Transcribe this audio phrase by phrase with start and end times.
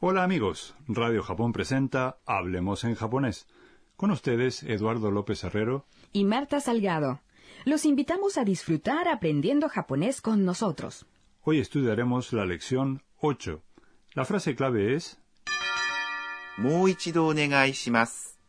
[0.00, 3.48] Hola amigos, Radio Japón presenta Hablemos en japonés.
[3.96, 7.20] Con ustedes, Eduardo López Herrero y Marta Salgado.
[7.64, 11.06] Los invitamos a disfrutar aprendiendo japonés con nosotros.
[11.42, 13.60] Hoy estudiaremos la lección 8.
[14.14, 15.18] La frase clave es...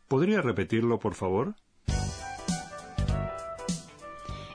[0.06, 1.56] ¿Podría repetirlo, por favor?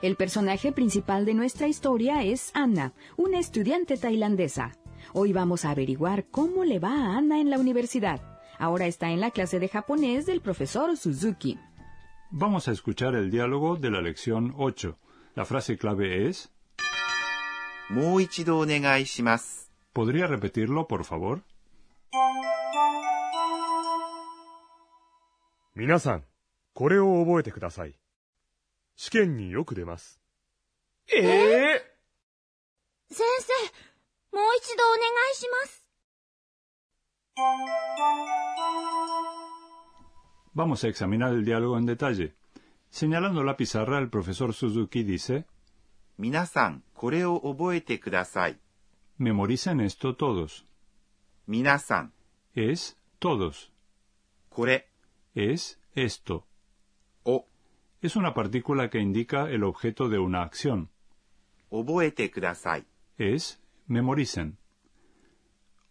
[0.00, 4.72] El personaje principal de nuestra historia es Anna, una estudiante tailandesa.
[5.18, 8.20] Hoy vamos a averiguar cómo le va a Ana en la universidad.
[8.58, 11.58] Ahora está en la clase de japonés del profesor Suzuki.
[12.30, 14.98] Vamos a escuchar el diálogo de la lección 8.
[15.34, 16.50] La frase clave es...
[19.94, 21.44] ¿Podría repetirlo, por favor?
[25.72, 26.26] Minasan,
[26.74, 27.98] kore o oboete kudasai.
[28.98, 29.74] Shiken ni yoku
[31.06, 31.80] ¿Eh?
[33.08, 33.70] Sensei,
[34.35, 34.41] さい。
[34.41, 34.41] 試験によく出ます。
[34.41, 35.81] ええ先生、もう一度お願いします。
[40.53, 42.35] Vamos a examinar el diálogo en detalle.
[42.89, 45.45] Señalando la pizarra, el profesor Suzuki dice
[46.17, 48.59] 皆さん、これを覚えてください。
[49.19, 50.65] Memoricen esto todos.
[51.47, 52.13] 皆さん、
[52.55, 53.71] Es todos.
[54.49, 54.89] これ
[55.35, 56.43] Es esto.
[57.25, 57.45] を
[58.01, 60.89] Es una partícula que indica el objeto de una acción.
[61.71, 62.85] 覚えてください。
[63.17, 64.58] Es memoricen.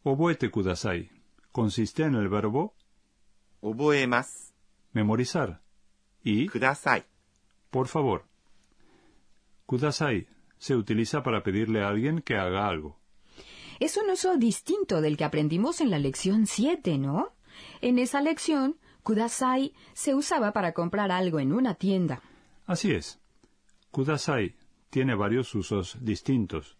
[0.04, 1.10] Oboete kudasai
[1.52, 2.76] consiste en el verbo
[3.62, 4.54] oboemas,
[4.94, 5.62] memorizar,
[6.24, 7.06] y kudasai,
[7.72, 8.26] por favor.
[9.66, 13.00] Kudasai se utiliza para pedirle a alguien que haga algo.
[13.80, 17.34] Es un uso distinto del que aprendimos en la lección 7, ¿no?
[17.82, 22.22] En esa lección, kudasai se usaba para comprar algo en una tienda.
[22.66, 23.20] Así es.
[23.92, 24.56] Kudasai
[24.90, 26.75] tiene varios usos distintos.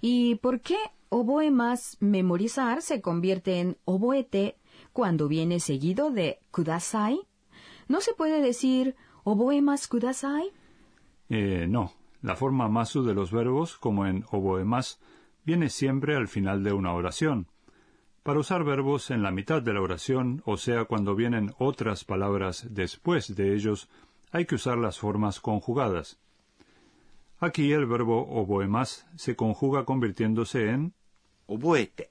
[0.00, 4.56] ¿Y por qué oboe más memorizar se convierte en oboete
[4.92, 7.20] cuando viene seguido de kudasai?
[7.88, 10.52] ¿No se puede decir oboe más kudasai?
[11.28, 15.00] Eh, no, la forma masu de los verbos, como en oboemas,
[15.44, 17.46] viene siempre al final de una oración.
[18.22, 22.66] Para usar verbos en la mitad de la oración, o sea, cuando vienen otras palabras
[22.70, 23.88] después de ellos,
[24.30, 26.20] hay que usar las formas conjugadas.
[27.40, 30.92] Aquí el verbo oboemas se conjuga convirtiéndose en
[31.46, 32.10] oboete.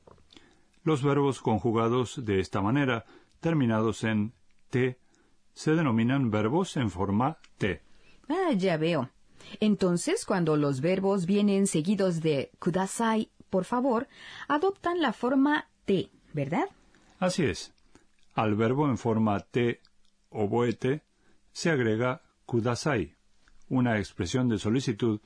[0.84, 3.06] Los verbos conjugados de esta manera,
[3.40, 4.34] terminados en
[4.72, 4.98] te,
[5.54, 7.84] se denominan verbos en forma te.
[8.28, 9.12] Ah, ya veo.
[9.60, 14.08] Entonces, cuando los verbos vienen seguidos de kudasai, por favor,
[14.48, 16.70] adoptan la forma te, ¿verdad?
[17.20, 17.72] Así es.
[18.34, 19.82] Al verbo en forma te,
[20.30, 21.04] oboete,
[21.52, 23.19] se agrega kudasai
[23.70, 25.22] una expresión de solicitud,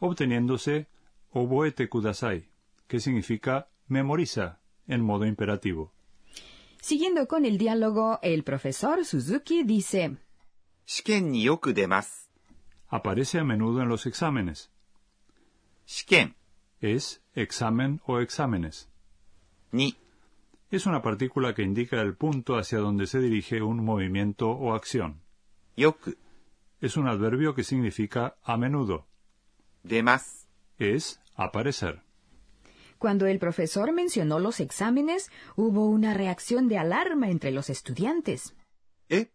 [0.00, 0.86] obteniéndose
[1.30, 2.48] oboete kudasai,
[2.86, 5.92] que significa memoriza en modo imperativo.
[6.80, 10.16] Siguiendo con el diálogo, el profesor Suzuki dice:
[10.86, 11.74] Shiken ni yoku.
[12.88, 14.70] Aparece a menudo en los exámenes.
[15.86, 16.36] Shiken
[16.80, 18.88] es examen o exámenes.
[19.72, 19.96] Ni
[20.70, 25.20] es una partícula que indica el punto hacia donde se dirige un movimiento o acción.
[25.76, 26.14] Yoku
[26.80, 29.06] es un adverbio que significa a menudo.
[29.82, 32.02] Demas es aparecer.
[32.98, 38.56] Cuando el profesor mencionó los exámenes, hubo una reacción de alarma entre los estudiantes.
[39.08, 39.30] ¿Eh?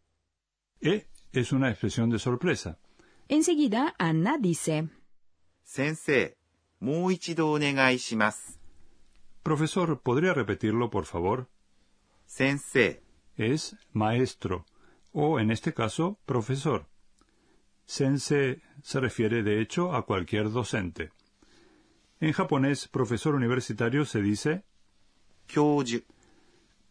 [0.81, 2.77] E es una expresión de sorpresa.
[3.29, 4.89] Enseguida, Ana dice:
[5.63, 6.35] Sensei,
[9.43, 11.49] Profesor, ¿podría repetirlo, por favor?
[12.25, 12.99] Sensei
[13.37, 14.65] es maestro,
[15.13, 16.87] o en este caso, profesor.
[17.85, 21.11] Sensei se refiere, de hecho, a cualquier docente.
[22.19, 24.63] En japonés, profesor universitario se dice
[25.47, 26.05] Kyoji.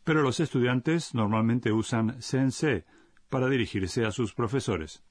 [0.05, 2.85] Pero los estudiantes normalmente usan sensei
[3.29, 5.03] para dirigirse a sus profesores.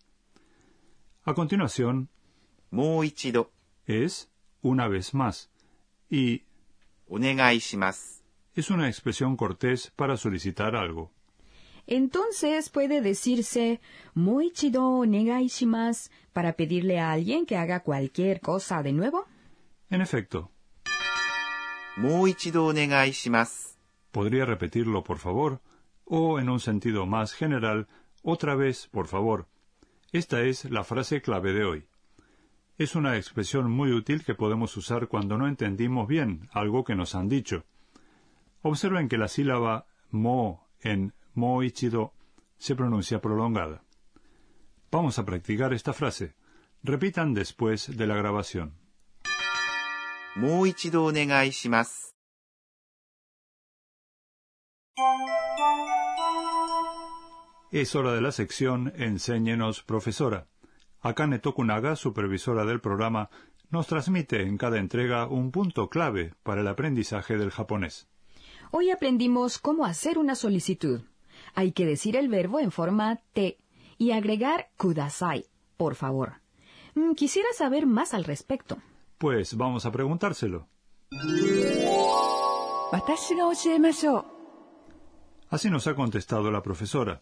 [1.24, 2.10] A continuación,
[3.86, 4.30] es
[4.62, 5.50] una vez más
[6.10, 6.44] y
[8.54, 11.12] es una expresión cortés para solicitar algo.
[11.92, 13.82] Entonces puede decirse
[14.14, 19.26] Moichido negaishimas para pedirle a alguien que haga cualquier cosa de nuevo.
[19.90, 20.52] En efecto.
[21.98, 23.78] Moichido negaishimas.
[24.12, 25.60] Podría repetirlo, por favor,
[26.06, 27.90] o en un sentido más general,
[28.24, 29.50] otra vez, por favor.
[30.14, 31.88] Esta es la frase clave de hoy.
[32.78, 37.16] Es una expresión muy útil que podemos usar cuando no entendimos bien algo que nos
[37.16, 37.66] han dicho.
[38.62, 42.14] Observen que la sílaba mo en Moichido
[42.58, 43.84] se pronuncia prolongada.
[44.92, 46.36] Vamos a practicar esta frase.
[46.84, 48.74] Repitan después de la grabación.
[50.36, 51.52] Moichido onegai.
[57.72, 60.48] Es hora de la sección Enséñenos, profesora.
[61.00, 63.30] Akane Tokunaga, supervisora del programa,
[63.70, 68.10] nos transmite en cada entrega un punto clave para el aprendizaje del japonés.
[68.72, 71.02] Hoy aprendimos cómo hacer una solicitud
[71.54, 73.58] hay que decir el verbo en forma te
[73.98, 75.46] y agregar kudasai,
[75.78, 76.42] por favor.
[76.96, 78.78] Mm, quisiera saber más al respecto.
[79.18, 80.68] Pues vamos a preguntárselo.
[85.50, 87.22] Así nos ha contestado la profesora.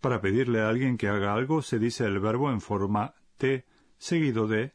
[0.00, 3.66] Para pedirle a alguien que haga algo se dice el verbo en forma te
[3.98, 4.72] seguido de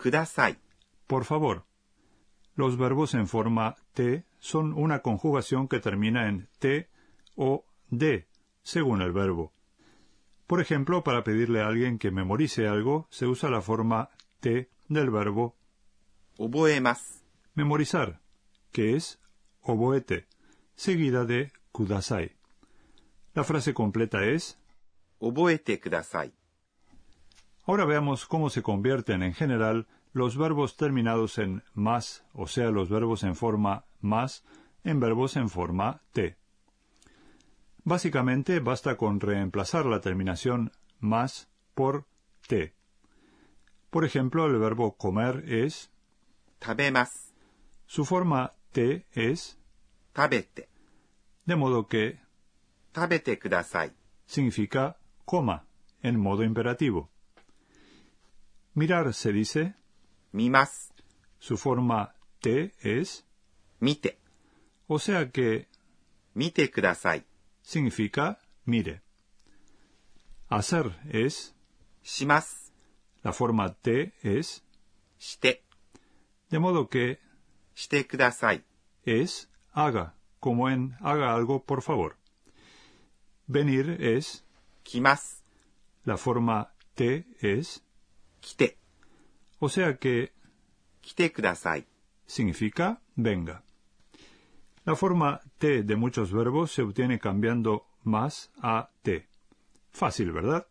[0.00, 0.58] kudasai.
[1.06, 1.66] Por favor.
[2.54, 6.88] Los verbos en forma te son una conjugación que termina en te
[7.36, 8.26] o de,
[8.62, 9.52] según el verbo.
[10.46, 14.10] Por ejemplo, para pedirle a alguien que memorice algo, se usa la forma
[14.40, 15.56] te del verbo
[17.54, 18.20] memorizar,
[18.72, 19.20] que es
[19.60, 20.26] oboete,
[20.74, 22.32] seguida de kudasai.
[23.34, 24.58] La frase completa es
[25.18, 26.32] oboete kudasai.
[27.66, 32.88] Ahora veamos cómo se convierten en general los verbos terminados en más, o sea, los
[32.88, 34.44] verbos en forma más,
[34.82, 36.39] en verbos en forma te.
[37.84, 42.06] Básicamente basta con reemplazar la terminación más por
[42.46, 42.74] te.
[43.90, 45.90] Por ejemplo, el verbo comer es
[46.58, 47.32] tabemas.
[47.86, 49.58] Su forma te es
[50.12, 50.68] tabete.
[51.44, 52.20] De modo que
[52.92, 53.38] tabete
[54.26, 55.66] significa coma
[56.02, 57.10] en modo imperativo.
[58.74, 59.74] Mirar se dice
[60.32, 60.92] mimas.
[61.38, 63.24] Su forma te es
[63.80, 64.18] mite.
[64.86, 65.68] O sea que
[66.34, 66.70] mite
[67.69, 69.01] significa mire.
[70.49, 71.55] Hacer es,
[72.03, 72.73] します。
[73.23, 74.63] la forma te es,
[75.17, 75.63] して。
[76.49, 77.19] de modo que
[77.73, 78.63] してください。
[79.05, 82.15] es haga, como en haga algo por favor.
[83.47, 84.43] Venir es,
[84.83, 85.43] 来ます。
[86.05, 87.83] la forma te es,
[88.41, 88.77] 来て。
[89.59, 90.31] o sea que
[91.01, 91.85] 来てください。
[92.27, 93.63] significa venga.
[94.90, 99.28] La forma te de muchos verbos se obtiene cambiando más a te.
[99.92, 100.66] Fácil, ¿verdad?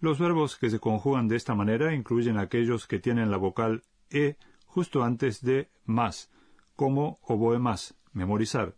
[0.00, 4.36] Los verbos que se conjugan de esta manera incluyen aquellos que tienen la vocal e
[4.66, 6.30] justo antes de más,
[6.76, 8.74] como oboe más, memorizar.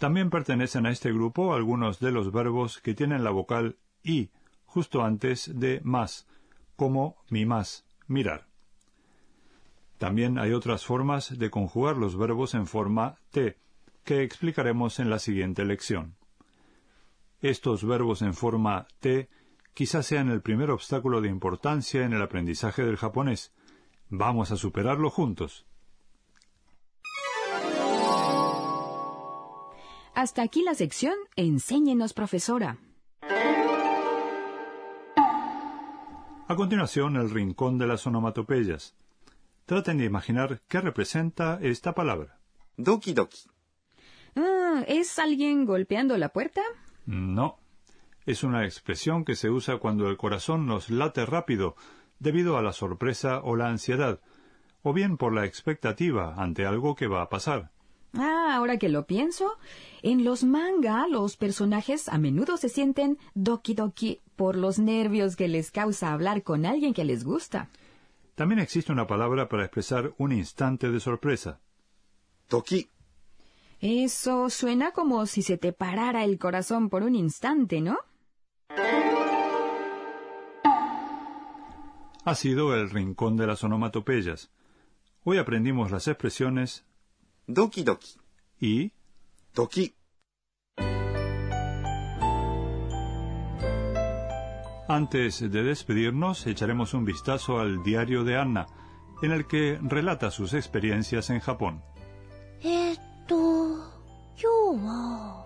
[0.00, 4.30] También pertenecen a este grupo algunos de los verbos que tienen la vocal i
[4.64, 6.26] justo antes de más,
[6.74, 8.48] como mi más, mirar.
[9.98, 13.56] También hay otras formas de conjugar los verbos en forma te,
[14.04, 16.16] que explicaremos en la siguiente lección.
[17.40, 19.28] Estos verbos en forma te
[19.74, 23.52] quizás sean el primer obstáculo de importancia en el aprendizaje del japonés.
[24.08, 25.66] Vamos a superarlo juntos.
[30.14, 32.78] Hasta aquí la sección Enséñenos, profesora.
[36.46, 38.94] A continuación, el rincón de las onomatopeyas.
[39.66, 42.38] Traten de imaginar qué representa esta palabra.
[42.76, 43.48] Doki Doki.
[44.36, 46.60] Ah, ¿Es alguien golpeando la puerta?
[47.06, 47.58] No.
[48.26, 51.76] Es una expresión que se usa cuando el corazón nos late rápido
[52.18, 54.20] debido a la sorpresa o la ansiedad,
[54.82, 57.70] o bien por la expectativa ante algo que va a pasar.
[58.14, 59.56] Ah, ahora que lo pienso,
[60.02, 65.48] en los manga los personajes a menudo se sienten doki doki por los nervios que
[65.48, 67.70] les causa hablar con alguien que les gusta.
[68.34, 71.60] También existe una palabra para expresar un instante de sorpresa.
[72.48, 72.88] Toki.
[73.80, 77.98] Eso suena como si se te parara el corazón por un instante, ¿no?
[82.24, 84.50] Ha sido el rincón de las onomatopeyas.
[85.22, 86.84] Hoy aprendimos las expresiones
[87.46, 88.16] Doki Doki
[88.58, 88.92] y
[89.52, 89.94] Toki.
[94.87, 98.67] Antes de despedirnos, echaremos un vistazo al diario de Anna,
[99.21, 101.81] en el que relata sus experiencias en Japón.
[102.61, 103.35] えーっと、
[104.35, 105.45] 今日は、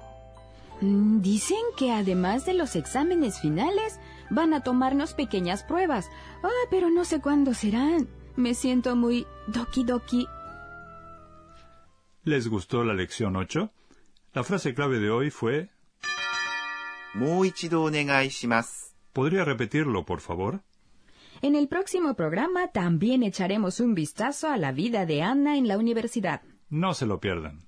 [0.81, 3.99] Mm, Dicen que además de los exámenes finales,
[4.29, 6.09] van a tomarnos pequeñas pruebas.
[6.43, 8.07] Ah, pero no sé cuándo serán.
[8.35, 10.27] Me siento muy doki doki.
[12.25, 13.71] ¿Les gustó la lección 8?
[14.33, 15.69] La frase clave de hoy fue
[17.15, 18.86] もう一度お願いします。
[19.18, 20.60] ¿Podría repetirlo, por favor?
[21.42, 25.76] En el próximo programa también echaremos un vistazo a la vida de Anna en la
[25.76, 26.42] universidad.
[26.70, 27.66] No se lo pierdan.